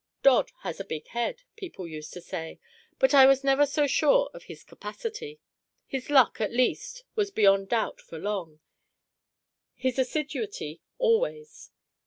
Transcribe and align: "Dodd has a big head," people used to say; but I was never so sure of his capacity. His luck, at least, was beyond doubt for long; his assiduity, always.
"Dodd 0.23 0.51
has 0.61 0.79
a 0.79 0.83
big 0.83 1.05
head," 1.09 1.43
people 1.55 1.87
used 1.87 2.11
to 2.13 2.21
say; 2.21 2.59
but 2.97 3.13
I 3.13 3.27
was 3.27 3.43
never 3.43 3.67
so 3.67 3.85
sure 3.85 4.31
of 4.33 4.45
his 4.45 4.63
capacity. 4.63 5.39
His 5.85 6.09
luck, 6.09 6.41
at 6.41 6.51
least, 6.51 7.03
was 7.13 7.29
beyond 7.29 7.69
doubt 7.69 8.01
for 8.01 8.17
long; 8.17 8.61
his 9.75 9.99
assiduity, 9.99 10.81
always. 10.97 11.69